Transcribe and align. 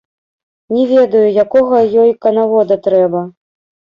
Ні 0.75 0.85
ведаю, 0.91 1.27
якога 1.45 1.81
ёй 2.05 2.09
канавода 2.27 2.79
трэба? 2.89 3.21